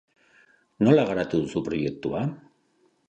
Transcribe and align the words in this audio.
Nola 0.87 1.05
garatu 1.09 1.41
duzu 1.43 1.63
proiektua? 1.71 2.23